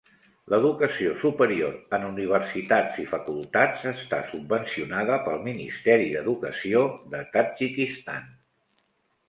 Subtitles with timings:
[0.51, 6.85] L'educació superior en universitats i facultats està subvencionada pel Ministeri d'Educació
[7.15, 8.29] de Tadjikistan.